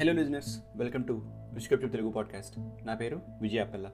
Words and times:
Hello 0.00 0.12
listeners 0.12 0.58
welcome 0.76 1.04
to 1.04 1.22
విష్కప్టివ్ 1.26 1.90
Telugu 1.90 2.10
podcast 2.10 2.86
నా 2.86 2.94
పేరు 2.94 3.20
Vijaya 3.42 3.58
Appalla. 3.58 3.90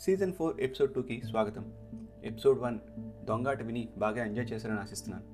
Season 0.00 0.32
four 0.32 0.60
episode 0.60 0.94
టూకి 0.94 1.22
స్వాగతం. 1.26 1.72
ఎపిసోడ్ 2.24 2.60
వన్ 2.60 2.78
దొంగాట 3.24 3.62
విని 3.62 3.88
బాగా 3.98 4.24
ఎంజాయ్ 4.24 4.52
చేశారని 4.52 4.78
ఆశిస్తున్నాను. 4.78 5.24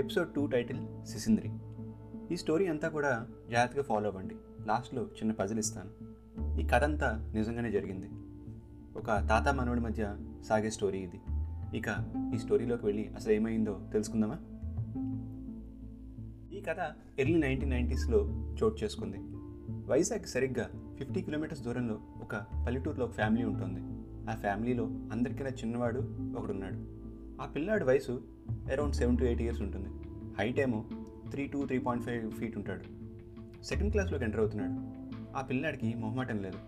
ఎపిసోడ్ 0.00 0.34
టూ 0.34 0.46
టైటిల్ 0.46 1.06
సిసింద్రి 1.06 1.50
ఈ 2.34 2.36
స్టోరీ 2.36 2.66
అంతా 2.66 2.88
కూడా 2.88 3.26
జాగ్రత్తగా 3.50 3.82
ఫాలో 3.82 4.08
అవ్వండి. 4.08 4.36
లాస్ట్లో 4.66 5.02
చిన్న 5.02 5.32
పజిల్ 5.32 5.58
ఇస్తాను. 5.58 5.90
ఈ 6.60 6.66
కథ 6.66 6.84
అంతా 6.84 7.32
నిజంగానే 7.34 7.70
జరిగింది. 7.70 8.08
ఒక 8.98 9.06
తాత 9.06 9.54
మనవడి 9.54 9.80
మధ్య 9.80 10.16
సాగే 10.48 10.70
స్టోరీ 10.70 10.98
ఇది. 10.98 11.20
ఇక 11.78 12.14
ఈ 12.34 12.38
స్టోరీలోకి 12.38 12.86
వెళ్ళి 12.86 13.08
అసలు 13.16 13.32
ఏమైందో 13.32 13.88
తెలుసుకుందామా? 13.92 14.38
ఈ 16.60 16.62
కథ 16.62 16.76
ఎర్లీ 17.18 17.38
నైన్టీన్ 17.38 17.70
నైంటీస్లో 17.70 18.28
చోటు 18.62 18.84
చేసుకుంది. 18.84 19.18
వైజాగ్ 19.86 20.26
సరిగ్గా 20.26 20.70
ఫిఫ్టీ 20.98 21.22
కిలోమీటర్స్ 21.22 21.62
దూరంలో 21.62 21.98
ఒక 22.22 22.36
పల్లెటూరులో 22.36 23.04
ఒక 23.04 23.12
ఫ్యామిలీ 23.12 23.44
ఉంటుంది. 23.44 23.80
ఆ 24.30 24.34
ఫ్యామిలీలో 24.34 24.84
అందరికైనా 24.84 25.50
చిన్నవాడు 25.50 25.98
ఒకడున్నాడు. 26.38 26.76
ఆ 27.42 27.46
పిల్లాడి 27.46 27.84
వయసు 27.84 28.22
around 28.72 28.94
seven 28.94 29.18
to 29.18 29.24
eight 29.24 29.42
years 29.42 29.62
ఉంటుంది. 29.62 29.88
హైట్ 30.38 30.60
ఏమో 30.60 30.84
three 31.30 31.46
to 31.46 31.64
three 31.66 31.78
point 31.78 32.06
five 32.06 32.30
feet 32.30 32.56
ఉంటాడు. 32.56 32.84
సెకండ్ 33.64 33.92
క్లాస్లోకి 33.92 34.24
ఎంటర్ 34.24 34.40
అవుతున్నాడు. 34.40 34.72
ఆ 35.36 35.40
పిల్లాడికి 35.40 35.94
మొహమాటం 35.94 36.38
లేదు. 36.38 36.58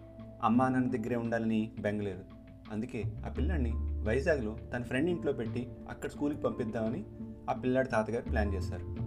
అమ్మా 0.43 0.69
నాన్న 0.69 0.91
దగ్గరే 0.91 1.17
ఉండాలని 1.17 1.73
బెంగ 1.81 2.03
లేదు. 2.03 2.21
అందుకే 2.73 3.03
ఆ 3.27 3.29
పిల్లాడిని 3.29 3.73
వైజాగ్లో 4.03 4.57
తన 4.75 4.83
ఫ్రెండ్ 4.83 5.11
ఇంట్లో 5.11 5.33
పెట్టి 5.33 5.69
అక్కడ 5.91 6.11
స్కూల్కి 6.11 6.41
పంపిద్దామని 6.41 7.05
ఆ 7.51 7.53
పిల్లాడి 7.53 7.89
తాతగారు 7.89 8.25
ప్లాన్ 8.25 8.55
చేశారు 8.55 9.02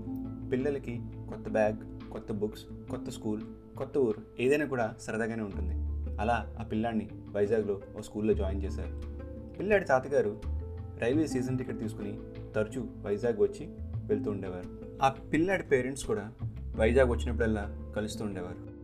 పిల్లలకి 0.51 1.01
కొత్త 1.29 1.49
బ్యాగ్ 1.49 2.09
కొత్త 2.09 2.31
బుక్స్ 2.31 2.63
కొత్త 2.89 3.09
స్కూల్ 3.09 3.41
కొత్త 3.77 3.97
ఊరు 3.97 4.41
ఏదైనా 4.41 4.65
కూడా 4.65 4.93
సరదాగానే 4.99 5.43
ఉంటుంది. 5.43 5.75
అలా 6.21 6.55
ఆ 6.59 6.63
పిల్లాడిని 6.63 7.09
వైజాగ్లో 7.31 7.81
ఓ 7.97 8.01
స్కూల్లో 8.01 8.33
జాయిన్ 8.33 8.63
చేశారు. 8.63 9.01
పిల్లాడి 9.57 9.85
తాతగారు 9.85 10.41
రైల్వే 10.99 11.27
సీజన్ 11.27 11.57
టికెట్ 11.57 11.79
తీసుకుని 11.79 12.19
తరచూ 12.55 12.87
వైజాగ్ 13.01 13.41
వచ్చి 13.41 13.65
వెళ్తూ 14.05 14.31
ఉండేవారు. 14.31 14.99
ఆ 15.01 15.09
పిల్లాడి 15.09 15.63
పేరెంట్స్ 15.63 16.05
కూడా 16.05 16.31
వైజాగ్ 16.75 17.09
వచ్చినప్పుడల్లా 17.09 17.93
కలుస్తూ 17.95 18.25
ఉండేవారు. 18.25 18.75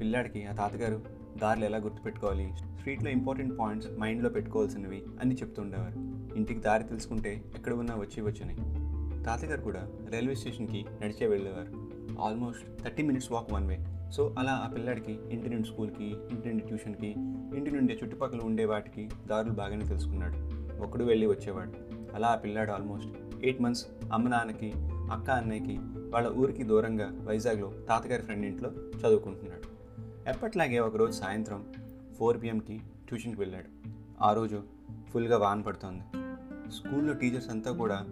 పిల్లాడికి 0.00 0.46
ఆ 0.46 0.54
తాతగారు 0.54 1.00
దారులు 1.38 1.64
ఎలా 1.64 1.78
గుర్తుపెట్టుకోవాలి 1.78 2.52
స్ట్రీట్లో 2.78 3.10
ఇంపార్టెంట్ 3.10 3.58
పాయింట్స్ 3.58 3.90
మైండ్లో 3.98 4.30
పెట్టుకోవాల్సినవి 4.30 5.02
అన్నీ 5.20 5.34
చెప్తూ 5.34 5.62
ఉండేవారు. 5.62 6.16
ఇంటికి 6.36 6.60
దారి 6.60 6.84
తెలుసుకుంటే 6.84 7.42
ఎక్కడ 7.56 7.72
ఉన్నా 7.72 7.94
వచ్చి 7.96 8.20
వచ్చని. 8.20 8.85
తాతగారు 9.26 9.60
కూడా 9.60 9.88
రైల్వే 10.10 10.34
స్టేషన్కి 10.34 10.84
నడిచే 11.02 11.26
వెళ్ళేవారు. 11.26 11.86
Almost 12.20 12.82
thirty 12.82 13.02
minutes 13.02 13.32
walk 13.32 13.52
one 13.52 13.68
way. 13.68 13.78
So 14.12 14.34
అలా 14.38 14.52
ఆ 14.52 14.68
పిల్లాడికి 14.68 15.18
ఇంటి 15.30 15.50
నుండి 15.50 15.68
స్కూల్కి 15.68 16.04
ఇంటి 16.04 16.48
నుండి 16.48 16.64
ట్యూషన్కి 16.64 17.06
ఇంటి 17.56 17.70
నుండి 17.70 17.98
చుట్టుపక్కల 18.04 18.40
ఉండే 18.40 18.64
వాటికి 18.64 19.08
దారులు 19.26 19.52
బాగానే 19.52 19.84
తెలుసుకున్నాడు. 19.84 20.56
ఒక్కడు 20.82 21.04
వెళ్ళి 21.04 21.26
వచ్చేవాడు. 21.26 21.72
అలా 22.14 22.28
ఆ 22.28 22.34
పిల్లాడు 22.34 22.70
ఆల్మోస్ట్ 22.70 23.08
ఎయిట్ 23.44 23.62
మంత్స్ 23.62 23.86
అమ్మ 24.12 24.28
నాన్నకి 24.28 24.72
అక్క 25.12 25.30
అన్నయ్యకి 25.30 25.76
వాళ్ళ 25.82 26.28
ఊరికి 26.28 26.62
దూరంగా 26.62 27.08
వైజాగ్లో 27.12 27.72
తాతగారి 27.88 28.22
ఫ్రెండ్ 28.22 28.46
ఇంట్లో 28.46 28.70
చదువుకుంటున్నాడు. 28.70 29.76
ఎప్పట్లాగే 30.28 30.78
ఒకరోజు 30.78 31.12
సాయంత్రం 31.12 31.64
ఫోర్ 32.18 32.42
పిఎంకి 32.42 32.80
ట్యూషన్కి 33.08 33.40
వెళ్ళాడు. 33.40 33.88
ఆ 34.20 34.32
రోజు 34.32 34.62
ఫుల్గా 35.12 35.38
వాన్ 35.38 35.64
పడుతోంది. 35.64 36.02
స్కూల్లో 36.72 37.12
టీచర్స్ 37.12 37.48
అంతా 37.48 37.72
కూడా 37.72 38.06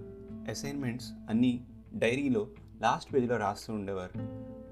అసైన్మెంట్స్ 0.48 1.12
అన్నీ 1.28 1.64
డైరీలో 1.94 2.48
లాస్ట్ 2.82 3.14
పేజీలో 3.14 3.36
రాస్తూ 3.36 3.72
ఉండేవారు. 3.72 4.12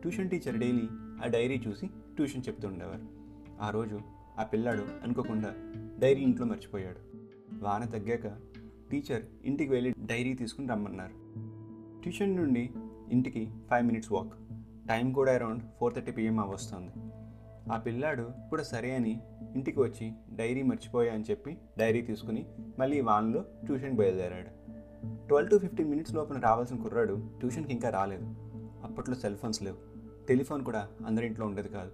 ట్యూషన్ 0.01 0.31
టీచర్ 0.31 0.59
డైలీ 0.59 0.89
ఆ 1.25 1.27
డైరీ 1.27 1.63
చూసి 1.69 1.87
ట్యూషన్ 1.87 2.43
చెప్తూ 2.49 2.69
ఉండేవారు. 2.69 3.03
ఆ 3.61 3.71
రోజు 3.71 4.01
ఆ 4.39 4.43
పిల్లాడు 4.43 4.85
అనుకోకుండా 5.03 5.55
డైరీ 5.99 6.21
ఇంట్లో 6.21 6.47
మర్చిపోయాడు. 6.47 6.99
వాన 7.65 7.85
తగ్గాక 7.85 8.27
టీచర్ 8.91 9.23
ఇంటికి 9.45 9.71
వెళ్ళి 9.71 9.95
డైరీ 9.99 10.35
తీసుకుని 10.35 10.69
రమ్మన్నారు. 10.69 11.13
ట్యూషన్ 12.03 12.37
నుండి 12.37 12.71
ఇంటికి 13.11 13.51
ఫైవ్ 13.71 13.87
మినిట్స్ 13.87 14.13
వాక్. 14.13 14.33
టైం 14.89 15.13
కూడా 15.13 15.35
అరౌండ్ 15.35 15.63
ఫోర్ 15.81 15.95
థర్టీ 15.95 16.13
పిఎం 16.13 16.37
వస్తుంది. 16.37 16.93
ఆ 17.73 17.77
పిల్లాడు 17.77 18.31
కూడా 18.51 18.63
సరే 18.63 18.95
అని 18.95 19.21
ఇంటికి 19.55 19.81
వచ్చి 19.81 20.13
డైరీ 20.33 20.63
మర్చిపోయా 20.63 21.15
అని 21.15 21.25
చెప్పి 21.31 21.59
డైరీ 21.79 22.03
తీసుకుని 22.03 22.47
మళ్ళీ 22.79 23.01
వాన్లో 23.01 23.45
ట్యూషన్ 23.67 23.97
బయలుదేరాడు. 23.97 24.62
ట్వెల్వ్ 25.05 25.51
టు 25.51 25.59
ఫిఫ్టీన్ 25.59 25.91
మినిట్స్ 25.91 26.15
లోపల 26.15 26.39
రావాల్సిన 26.39 26.77
కుర్రాడు 26.77 27.23
ట్యూషన్కి 27.41 27.73
ఇంకా 27.73 27.89
రాలేదు. 27.89 28.25
అప్పట్లో 28.85 29.15
సెల్ 29.15 29.37
ఫోన్స్ 29.37 29.63
లేవు. 29.63 29.77
టెలిఫోన్ 30.29 30.65
కూడా 30.65 30.89
అందరింట్లో 31.07 31.47
ఉండేది 31.47 31.69
కాదు. 31.69 31.91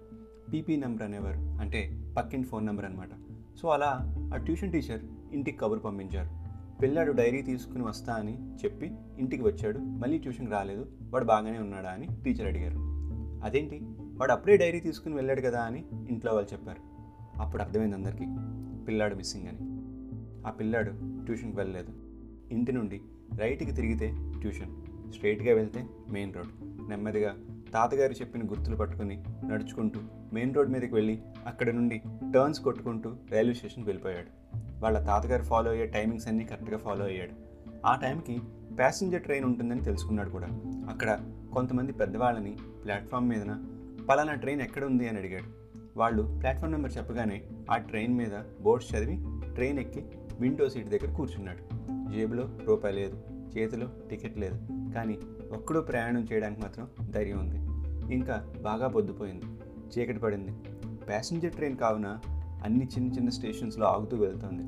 పీపీ 0.53 0.77
నెంబర్ 0.77 1.03
అనేవారు. 1.03 1.37
అంటే 1.37 2.03
పక్కింటి 2.17 2.47
ఫోన్ 2.47 2.65
నెంబర్ 2.65 2.85
అనమాట 2.85 3.09
సో 3.61 3.67
అలా 3.67 4.15
ఆ 4.33 4.37
ట్యూషన్ 4.37 4.71
టీచర్ 4.71 5.03
ఇంటికి 5.33 5.57
కబురు 5.57 5.79
పంపించారు. 5.79 6.49
పిల్లాడు 6.81 7.11
డైరీ 7.11 7.41
తీసుకుని 7.41 7.83
వస్తా 7.83 8.13
అని 8.13 8.53
చెప్పి 8.65 8.91
ఇంటికి 9.19 9.43
వచ్చాడు. 9.43 9.79
మళ్ళీ 9.79 10.17
ట్యూషన్కి 10.17 10.51
రాలేదు. 10.51 10.85
వాడు 11.01 11.25
బాగానే 11.25 11.59
ఉన్నాడా 11.59 11.89
అని 11.89 12.07
టీచర్ 12.23 12.47
అడిగారు. 12.47 12.77
అదేంటి? 13.45 13.79
వాడు 13.89 14.31
అప్పుడే 14.31 14.57
డైరీ 14.57 14.79
తీసుకుని 14.79 15.15
వెళ్ళాడు 15.15 15.41
కదా 15.41 15.61
అని 15.61 15.85
ఇంట్లో 16.09 16.33
వాళ్ళు 16.33 16.53
చెప్పారు. 16.53 16.99
అప్పుడు 17.41 17.61
అర్థమైంది 17.61 17.95
అందరికీ. 17.95 18.25
పిల్లాడు 18.85 19.15
మిస్సింగ్ 19.15 19.47
అని. 19.47 19.57
ఆ 20.47 20.51
పిల్లాడు 20.51 20.91
ట్యూషన్కి 21.25 21.57
వెళ్ళలేదు. 21.57 21.93
ఇంటి 22.51 22.71
నుండి 22.71 23.01
రైట్కి 23.37 23.71
తిరిగితే 23.71 24.13
ట్యూషన్ 24.41 24.75
స్ట్రైట్గా 25.13 25.53
వెళ్తే 25.53 25.85
మెయిన్ 26.09 26.33
రోడ్. 26.33 26.47
నెమ్మదిగా 26.89 27.35
తాతగారు 27.73 28.13
చెప్పిన 28.13 28.41
గుర్తులు 28.43 28.75
పట్టుకుని 28.75 29.23
నడుచుకుంటూ 29.45 29.99
మెయిన్ 30.33 30.55
రోడ్ 30.55 30.69
మీదకి 30.69 30.95
వెళ్ళి 30.95 31.19
అక్కడ 31.47 31.69
నుండి 31.69 32.01
టర్న్స్ 32.33 32.59
కొట్టుకుంటూ 32.59 33.15
రైల్వే 33.31 33.53
స్టేషన్కి 33.53 33.89
వెళ్ళిపోయాడు. 33.89 34.59
వాళ్ళ 34.79 35.05
తాతగారు 35.05 35.43
ఫాలో 35.43 35.71
అయ్యే 35.71 35.85
టైమింగ్స్ 35.85 36.27
అన్నీ 36.27 36.45
కరెక్ట్గా 36.45 36.77
ఫాలో 36.77 37.05
అయ్యాడు. 37.05 37.31
ఆ 37.85 37.95
టైంకి 37.95 38.39
ప్యాసింజర్ 38.77 39.21
ట్రైన్ 39.21 39.45
ఉంటుందని 39.45 39.81
తెలుసుకున్నాడు 39.81 40.29
కూడా. 40.29 40.47
అక్కడ 40.65 41.19
కొంతమంది 41.53 41.91
పెద్దవాళ్ళని 41.91 42.57
ప్లాట్ఫామ్ 42.83 43.29
మీదన 43.29 43.63
పలానా 44.09 44.33
ట్రైన్ 44.33 44.61
ఎక్కడ 44.61 44.83
ఉంది? 44.83 45.07
అని 45.07 45.17
అడిగాడు. 45.17 45.59
వాళ్ళు 45.97 46.37
ప్లాట్ఫామ్ 46.39 46.71
నెంబర్ 46.71 46.97
చెప్పగానే 46.97 47.41
ఆ 47.71 47.77
ట్రైన్ 47.77 48.17
మీద 48.17 48.31
బోర్డ్స్ 48.61 48.95
చదివి 48.95 49.17
ట్రైన్ 49.53 49.79
ఎక్కి 49.79 50.03
విండో 50.39 50.69
సీట్ 50.69 50.87
దగ్గర 50.87 51.13
కూర్చున్నాడు. 51.13 51.78
జేబులో 52.15 52.49
రూపాయి 52.65 52.95
లేదు 52.95 53.17
చేతిలో 53.57 53.87
టికెట్ 54.09 54.37
లేదు. 54.37 54.55
కానీ 54.93 55.17
ఒక్కడూ 55.51 55.81
ప్రయాణం 55.81 56.27
చేయడానికి 56.33 56.61
మాత్రం 56.61 56.87
ధైర్యం 57.11 57.39
ఉంది. 57.39 57.57
ఇంకా 58.15 58.53
బాగా 58.61 58.87
పొద్దుపోయింది. 58.87 59.45
చీకటి 59.97 60.19
పడింది. 60.19 60.51
ప్యాసింజర్ 61.07 61.51
ట్రైన్ 61.51 61.77
కావున 61.77 62.19
అన్ని 62.63 62.85
చిన్న 62.85 63.13
చిన్న 63.13 63.29
స్టేషన్స్లో 63.29 63.85
ఆగుతూ 63.87 64.17
వెళ్తుంది. 64.17 64.63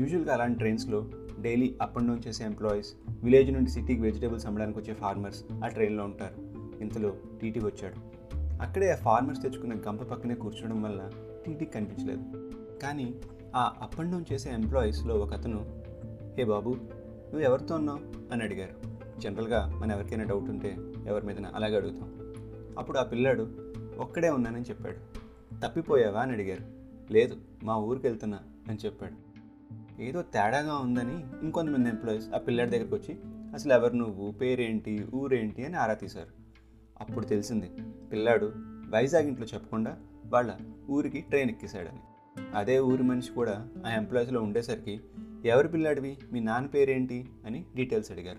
యూజువల్గా 0.00 0.34
అలాంటి 0.34 0.58
ట్రైన్స్లో 0.58 1.10
డైలీ 1.40 1.76
అప్ 1.82 1.98
అండ్ 1.98 2.08
డౌన్ 2.08 2.28
చేసే 2.28 2.44
ఎంప్లాయీస్ 2.44 2.94
విలేజ్ 3.22 3.52
నుండి 3.52 3.70
సిటీకి 3.70 4.00
వెజిటేబుల్స్ 4.00 4.46
అమ్మడానికి 4.46 4.78
వచ్చే 4.78 4.94
ఫార్మర్స్ 4.94 5.44
ఆ 5.64 5.68
ట్రైన్లో 5.68 6.04
ఉంటారు. 6.04 6.34
ఇంతలో 6.82 7.12
టీటీ 7.40 7.60
వచ్చాడు. 7.60 8.14
అక్కడే 8.62 8.92
ఆ 8.92 8.94
ఫార్మర్స్ 8.94 9.42
తెచ్చుకున్న 9.42 9.74
గంప 9.88 10.02
పక్కనే 10.02 10.34
కూర్చోవడం 10.34 10.82
వల్ల 10.82 11.10
టీటీకి 11.46 11.72
కనిపించలేదు. 11.72 12.50
కానీ 12.82 13.14
ఆ 13.56 13.72
అప్ 13.82 14.00
అండ్ 14.00 14.12
డౌన్ 14.12 14.24
చేసే 14.32 14.50
ఎంప్లాయీస్లో 14.50 15.14
ఒక 15.14 15.32
అతను 15.32 15.84
హే 16.38 16.44
బాబు 16.44 16.70
నువ్వు 16.70 17.40
ఎవరితో 17.40 17.74
ఉన్నావు? 17.74 18.32
అని 18.32 18.42
అడిగారు. 18.42 18.94
జనరల్గా 19.20 19.78
మన 19.80 19.90
ఎవరికైనా 19.90 20.24
డౌట్ 20.24 20.50
ఉంటే 20.50 20.76
ఎవరి 21.06 21.26
మీద 21.26 21.36
అలాగే 21.54 21.76
అడుగుతాం. 21.76 22.34
అప్పుడు 22.78 22.98
ఆ 22.98 23.02
పిల్లాడు 23.02 23.48
ఒక్కడే 23.98 24.28
ఉన్నానని 24.28 24.62
చెప్పాడు. 24.62 24.96
తప్పిపోయావా? 25.66 26.20
అని 26.20 26.32
అడిగారు. 26.32 26.64
లేదు 27.12 27.36
మా 27.62 27.76
ఊరికి 27.76 28.06
వెళ్తున్నా 28.06 28.38
అని 28.68 28.78
చెప్పాడు. 28.84 29.34
ఏదో 30.02 30.22
తేడాగా 30.22 30.76
ఉందని 30.76 31.24
ఇంకొంతమంది 31.42 31.88
ఎంప్లాయీస్ 31.88 32.28
ఆ 32.34 32.38
పిల్లాడి 32.38 32.70
దగ్గరికి 32.70 32.94
వచ్చి 32.94 33.18
అసలు 33.54 33.72
ఎవరు 33.72 33.94
నువ్వు? 33.94 34.30
పేరేంటి? 34.30 35.06
ఊరేంటి? 35.14 35.64
అని 35.64 35.76
ఆరా 35.76 35.94
తీశారు. 35.94 36.28
అప్పుడు 37.00 37.24
తెలిసింది 37.24 37.70
పిల్లాడు 38.12 38.52
వైజాగ్ 38.90 39.26
ఇంట్లో 39.26 39.46
చెప్పకుండా 39.54 39.96
వాళ్ళ 40.26 40.54
ఊరికి 40.90 41.20
ట్రైన్ 41.20 41.50
ఎక్కేశాడని. 41.50 42.00
అదే 42.54 42.78
ఊరి 42.78 43.02
మనిషి 43.02 43.32
కూడా 43.32 43.68
ఆ 43.86 43.90
ఎంప్లాయీస్లో 43.90 44.42
ఉండేసరికి 44.42 45.00
ఎవరి 45.44 45.68
పిల్లాడివి? 45.68 46.18
మీ 46.32 46.40
నాన్న 46.40 46.66
పేరేంటి? 46.66 47.28
అని 47.46 47.64
డీటెయిల్స్ 47.76 48.12
అడిగారు. 48.12 48.38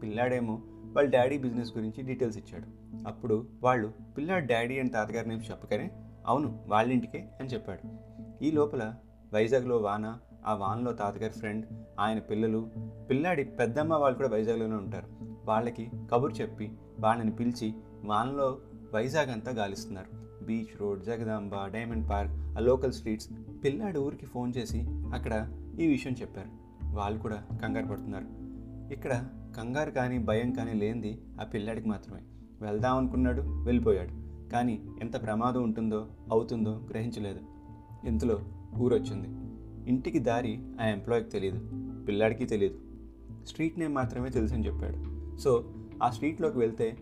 పిల్లాడేమో 0.00 0.62
వాళ్ళ 0.66 1.10
డాడీ 1.10 1.38
బిజినెస్ 1.38 1.76
గురించి 1.76 2.02
డీటెయిల్స్ 2.02 2.38
ఇచ్చాడు. 2.38 2.64
అప్పుడు 3.08 3.46
వాళ్ళు 3.62 3.92
పిల్లాడు 4.18 4.46
డాడీ 4.46 4.78
అని 4.78 4.88
తాతగారి 4.88 5.28
నేమ్ 5.28 5.40
చెప్పగానే 5.50 5.90
అవును 6.26 6.64
వాళ్ళ 6.68 6.92
ఇంటికే 6.92 7.28
అని 7.40 7.48
చెప్పాడు. 7.48 7.88
ఈ 8.44 8.50
లోపల 8.50 8.94
వైజాగ్లో 9.34 9.76
వాన 9.76 10.18
ఆ 10.46 10.54
వాన్లో 10.54 10.92
తాతగారి 10.92 11.32
ఫ్రెండ్ 11.32 11.66
ఆయన 12.00 12.18
పిల్లలు 12.18 12.70
పిల్లాడి 13.10 13.44
పెద్దమ్మ 13.44 13.94
వాళ్ళు 13.94 14.16
కూడా 14.16 14.28
వైజాగ్లోనే 14.28 14.74
ఉంటారు. 14.74 15.06
వాళ్ళకి 15.44 15.90
కబురు 16.12 16.32
చెప్పి 16.32 16.72
వాళ్ళని 17.00 17.30
పిలిచి 17.30 17.74
వానలో 18.04 18.58
వైజాగ్ 18.94 19.30
అంతా 19.30 19.52
గాలిస్తున్నారు. 19.52 20.44
Beach 20.44 20.80
road 20.80 21.04
Jagadamba 21.04 21.66
Diamond 21.66 22.10
Park 22.10 22.32
ఆ 22.32 22.58
లోకల్ 22.58 22.92
స్ట్రీట్స్. 22.92 23.28
పిల్లాడి 23.64 23.98
ఊరికి 23.98 24.26
ఫోన్ 24.26 24.52
చేసి 24.56 24.80
అక్కడ 24.88 25.62
ఈ 25.80 25.86
విషయం 25.86 26.12
చెప్పారు. 26.20 26.48
వాళ్ళు 26.96 27.18
కూడా 27.18 27.42
కంగారు 27.62 27.86
పడుతున్నారు. 27.86 28.26
ఇక్కడ 28.92 29.24
కంగారు 29.56 29.90
కానీ 29.90 30.18
భయం 30.18 30.52
కానీ 30.52 30.72
లేనిది 30.72 31.20
ఆ 31.40 31.44
పిల్లాడికి 31.44 31.88
మాత్రమే. 31.88 32.20
వెళ్దాం 32.62 32.96
అనుకున్నాడు 32.96 33.42
వెళ్ళిపోయాడు. 33.42 34.26
కానీ 34.50 34.82
ఎంత 35.00 35.22
ప్రమాదం 35.22 35.62
ఉంటుందో 35.62 36.08
అవుతుందో 36.32 36.86
గ్రహించలేదు. 36.90 37.40
ఇంతలో 38.06 38.40
ఊరొచ్చింది 38.78 39.28
ఇంటికి 39.90 40.18
దారి 40.18 40.58
ఆ 40.80 40.86
ఎంప్లాయీకి 40.86 41.30
తెలియదు 41.30 41.70
పిల్లాడికి 42.04 42.44
తెలియదు 42.44 42.78
స్ట్రీట్ 43.46 43.78
నేమ్ 43.78 43.94
మాత్రమే 43.94 44.28
తెలుసని 44.28 44.66
చెప్పాడు. 44.66 45.36
సో 45.38 45.74
ఆ 46.02 46.10
స్ట్రీట్లోకి 46.10 46.58
వెళ్తే 46.58 46.96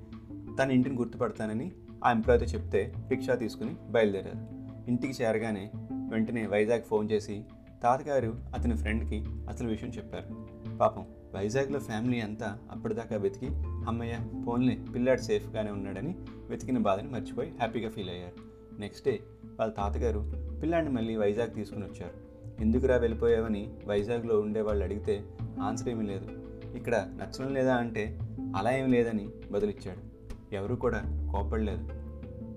తన 0.62 0.70
ఇంటిని 0.70 0.96
గుర్తుపడతానని 0.96 1.72
ఆ 2.04 2.10
ఎంప్లాయీతో 2.10 2.46
చెప్తే 2.46 2.94
రిక్షా 3.10 3.34
తీసుకుని 3.34 3.76
బయలుదేరారు. 3.90 4.46
ఇంటికి 4.90 5.22
చేరగానే 5.22 5.70
వెంటనే 6.10 6.46
వైజాగ్ 6.46 6.82
ఫోన్ 6.82 7.10
చేసి 7.10 7.44
తాతగారు 7.84 8.36
అతని 8.54 8.76
ఫ్రెండ్కి 8.76 9.24
అసలు 9.48 9.68
విషయం 9.68 9.90
చెప్పారు. 9.90 10.46
పాపం 10.76 11.06
వైజాగ్లో 11.34 11.78
ఫ్యామిలీ 11.78 12.20
అంతా 12.20 12.58
అప్పటిదాకా 12.70 13.16
వెతికి 13.16 13.46
అమ్మయ్య 13.86 14.18
ఫోన్లే 14.44 14.78
పిల్లాడు 14.94 15.20
సేఫ్గానే 15.20 15.70
ఉన్నాడని 15.70 16.14
వెతికిన 16.48 16.78
బాధని 16.78 17.08
మర్చిపోయి 17.08 17.50
హ్యాపీగా 17.50 17.88
ఫీల్ 17.88 18.10
అయ్యారు. 18.10 18.54
నెక్స్ట్ 18.80 19.08
డే 19.08 19.20
వాళ్ళ 19.60 19.72
తాతగారు 19.72 20.32
పిల్లాడిని 20.62 20.90
మళ్ళీ 20.92 21.16
వైజాగ్ 21.16 21.54
తీసుకుని 21.54 21.84
వచ్చారు. 21.84 22.14
ఎందుకురా 22.62 22.96
వెళ్ళిపోయావని 22.96 23.74
వైజాగ్లో 23.86 24.40
ఉండే 24.40 24.60
వాళ్ళు 24.60 24.84
అడిగితే 24.84 25.24
ఆన్సర్ 25.62 25.88
ఏమీ 25.88 26.06
లేదు. 26.06 26.28
ఇక్కడ 26.76 26.96
నచ్చడం 26.96 27.54
లేదా 27.54 27.74
అంటే 27.74 28.18
అలా 28.56 28.76
ఏం 28.76 28.92
లేదని 28.92 29.28
బదులిచ్చాడు. 29.52 30.00
ఎవరు 30.54 30.74
కూడా 30.74 31.28
కోపడలేదు 31.32 31.88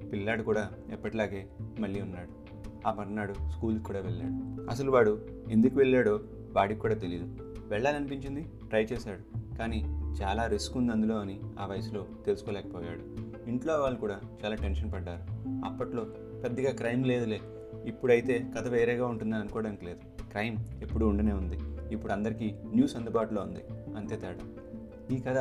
పిల్లాడు 0.09 0.43
కూడా 0.43 0.69
ఎప్పటిలాగే 0.91 1.47
మళ్ళీ 1.79 2.01
ఉన్నాడు. 2.01 2.46
ఆ 2.85 2.93
మర్నాడు 2.93 3.33
స్కూల్కి 3.33 3.83
కూడా 3.83 3.99
వెళ్ళాడు. 3.99 4.61
అసలు 4.69 4.91
వాడు 4.91 5.21
ఎందుకు 5.51 5.75
వెళ్ళాడో 5.75 6.19
వాడికి 6.55 6.79
కూడా 6.79 6.95
తెలియదు 6.95 7.35
వెళ్ళాలనిపించింది 7.67 8.41
ట్రై 8.69 8.83
చేశాడు. 8.83 9.55
కానీ 9.57 10.01
చాలా 10.23 10.45
రిస్క్ 10.45 10.77
ఉంది 10.77 10.91
అందులో 10.91 11.15
అని 11.15 11.39
ఆ 11.59 11.65
వయసులో 11.65 12.07
తెలుసుకోలేకపోయాడు. 12.25 13.27
ఇంట్లో 13.49 13.81
వాళ్ళు 13.81 13.99
కూడా 13.99 14.19
చాలా 14.45 14.55
టెన్షన్ 14.55 14.93
పడ్డారు. 14.93 15.33
అప్పట్లో 15.65 16.03
పెద్దగా 16.43 16.71
క్రైమ్ 16.71 17.05
లేదులే. 17.05 17.41
ఇప్పుడైతే 17.85 18.51
కథ 18.57 18.67
వేరేగా 18.67 19.07
ఉంటుందని 19.07 19.39
అనుకోవడానికి 19.39 19.85
లేదు. 19.85 20.29
క్రైమ్ 20.31 20.57
ఎప్పుడు 20.81 21.05
ఉండనే 21.05 21.33
ఉంది. 21.33 21.57
ఇప్పుడు 21.93 22.13
అందరికీ 22.13 22.55
న్యూస్ 22.65 22.95
అందుబాటులో 22.95 23.41
ఉంది. 23.41 23.59
అంతే 23.97 24.15
తేడా. 24.15 24.39
ఈ 25.15 25.17
కథ 25.17 25.37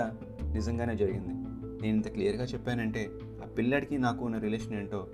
నిజంగానే 0.53 0.97
జరిగింది. 0.97 1.35
నేను 1.83 1.97
ఇంత 1.97 2.09
క్లియర్గా 2.09 2.45
చెప్పానంటే 2.45 3.11
ఆ 3.45 3.49
పిల్లాడికి 3.59 3.99
నాకు 3.99 4.25
ఉన్న 4.25 4.39
రిలేషన్ 4.39 4.75
ఏంటో 4.79 5.07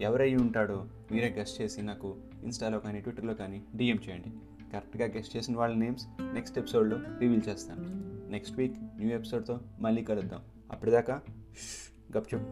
ఎవరై 0.00 0.34
ఉంటాడో 0.34 0.86
మీరే 1.12 1.34
గెస్ట్ 1.38 1.62
చేసి 1.62 1.82
నాకు 1.82 2.16
ఇన్స్టాలో 2.42 2.78
కానీ 2.78 3.00
ట్విట్టర్లో 3.00 3.34
కానీ 3.34 3.62
డిఎం 3.76 3.98
చేయండి. 4.08 4.32
కరెక్ట్గా 4.72 5.06
గెస్ట్ 5.06 5.36
చేసిన 5.36 5.56
వాళ్ళ 5.56 5.76
నేమ్స్ 5.76 6.06
నెక్స్ట్ 6.20 6.58
ఎపిసోడ్లో 6.58 6.98
రివీల్ 7.18 7.42
చేస్తాను. 7.48 7.84
నెక్స్ట్ 8.30 8.58
వీక్ 8.58 8.74
న్యూ 8.96 9.16
ఎపిసోడ్తో 9.16 9.60
మళ్ళీ 9.80 10.02
కలుద్దాం. 10.02 10.40
అప్పటిదాకా 10.72 11.20
గప్చుప్ 12.16 12.44